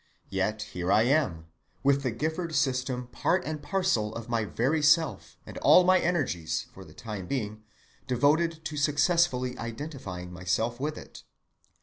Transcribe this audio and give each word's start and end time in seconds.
Yet 0.31 0.63
here 0.63 0.91
I 0.91 1.03
am, 1.03 1.45
with 1.83 2.01
the 2.01 2.09
Gifford 2.09 2.55
system 2.55 3.05
part 3.09 3.45
and 3.45 3.61
parcel 3.61 4.15
of 4.15 4.29
my 4.29 4.45
very 4.45 4.81
self, 4.81 5.37
and 5.45 5.59
all 5.59 5.83
my 5.83 5.99
energies, 5.99 6.65
for 6.73 6.83
the 6.83 6.95
time 6.95 7.27
being, 7.27 7.61
devoted 8.07 8.65
to 8.65 8.77
successfully 8.77 9.55
identifying 9.59 10.33
myself 10.33 10.79
with 10.79 10.97
it. 10.97 11.21